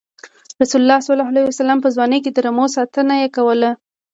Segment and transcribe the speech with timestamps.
[0.61, 3.71] رسول الله ﷺ په ځوانۍ کې د رمو ساتنه یې کوله.